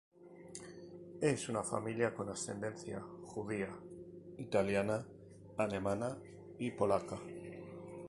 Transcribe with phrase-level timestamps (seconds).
[1.21, 3.69] En una familia con ascendencia judía,
[4.39, 5.05] italiana,
[5.57, 6.17] alemana
[6.57, 7.19] y polaca.